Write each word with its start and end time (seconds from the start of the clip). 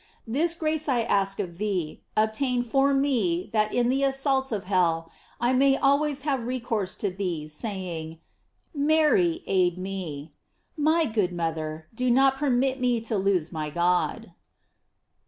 This 0.25 0.55
grace 0.55 0.89
I 0.89 1.01
ask 1.01 1.37
of 1.39 1.59
thee, 1.59 2.01
obtain 2.17 2.63
forme 2.63 3.03
that 3.51 3.69
in 3.71 3.87
the 3.89 4.01
assaults 4.01 4.51
of 4.51 4.63
hell, 4.63 5.11
I 5.39 5.53
may 5.53 5.77
always 5.77 6.23
have 6.23 6.47
recourse 6.47 6.95
to 6.95 7.11
thee, 7.11 7.47
saying: 7.47 8.17
Mary, 8.73 9.43
aid 9.45 9.77
me. 9.77 10.33
My 10.75 11.05
good 11.05 11.33
mother, 11.33 11.85
do 11.93 12.09
not 12.09 12.37
permit 12.37 12.79
me 12.79 12.99
to 13.01 13.15
lose 13.15 13.51
my 13.51 13.69
God. 13.69 14.33